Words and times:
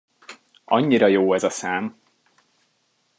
Annyira 0.65 1.07
jó 1.07 1.33
ez 1.33 1.43
a 1.43 1.49
szám! 1.49 1.99